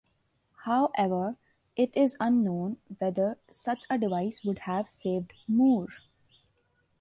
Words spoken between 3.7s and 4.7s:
a device would